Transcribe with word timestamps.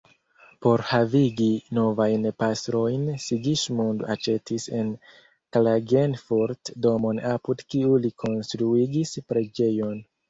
Por 0.65 0.81
havigi 0.91 1.49
novajn 1.77 2.25
pastrojn 2.43 3.03
Sigismund 3.25 4.03
aĉetis 4.15 4.65
en 4.79 4.89
Klagenfurt 5.59 6.73
domon 6.87 7.23
apud 7.35 7.63
kiu 7.75 8.01
li 8.07 8.15
konstruigis 8.25 9.15
preĝejon. 9.31 10.03